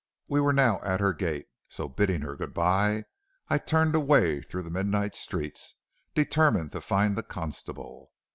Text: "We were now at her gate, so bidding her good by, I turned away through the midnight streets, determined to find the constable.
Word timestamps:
"We 0.29 0.41
were 0.41 0.51
now 0.51 0.79
at 0.81 0.99
her 0.99 1.13
gate, 1.13 1.45
so 1.69 1.87
bidding 1.87 2.21
her 2.21 2.35
good 2.35 2.55
by, 2.55 3.05
I 3.49 3.59
turned 3.59 3.93
away 3.93 4.41
through 4.41 4.63
the 4.63 4.71
midnight 4.71 5.13
streets, 5.13 5.75
determined 6.15 6.71
to 6.71 6.81
find 6.81 7.15
the 7.15 7.21
constable. 7.21 8.11